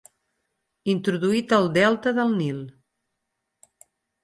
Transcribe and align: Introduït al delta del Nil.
Introduït 0.93 1.53
al 1.59 1.69
delta 1.77 2.15
del 2.21 2.35
Nil. 2.41 2.65